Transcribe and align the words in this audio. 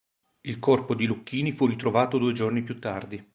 Il 0.47 0.57
corpo 0.57 0.95
di 0.95 1.05
Lucchini 1.05 1.51
fu 1.51 1.67
ritrovato 1.67 2.17
due 2.17 2.33
giorni 2.33 2.63
più 2.63 2.79
tardi. 2.79 3.23